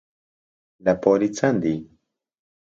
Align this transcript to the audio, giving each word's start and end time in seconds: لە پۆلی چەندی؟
لە 0.85 0.93
پۆلی 1.03 1.29
چەندی؟ 1.37 1.75